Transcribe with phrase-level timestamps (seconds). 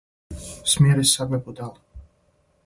[0.63, 1.77] смири себе будало!